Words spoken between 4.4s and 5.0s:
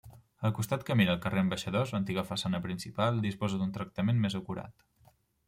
acurat.